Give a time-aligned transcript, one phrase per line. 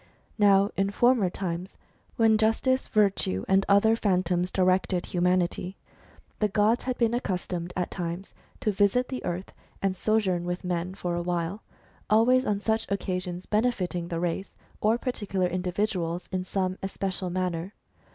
[0.39, 1.77] Now in former times,
[2.15, 5.77] when Justice, Virtue, and the other Phan toms directed humanity,
[6.39, 10.95] the gods had been accustomed at times to visit the earth, and sojourn with men
[10.95, 11.61] for awhile,
[12.09, 17.75] always on such occasions benefiting the race, or particular individuals, in some especial manner.